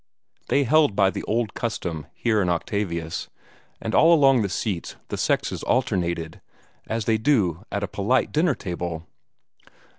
They 0.47 0.63
held 0.63 0.95
by 0.95 1.11
the 1.11 1.21
old 1.25 1.53
custom, 1.53 2.07
here 2.15 2.41
in 2.41 2.49
Octavius, 2.49 3.29
and 3.79 3.93
all 3.93 4.15
along 4.15 4.41
the 4.41 4.49
seats 4.49 4.95
the 5.09 5.15
sexes 5.17 5.61
alternated, 5.61 6.41
as 6.87 7.05
they 7.05 7.19
do 7.19 7.63
at 7.71 7.83
a 7.83 7.87
polite 7.87 8.31
dinner 8.31 8.55
table. 8.55 9.05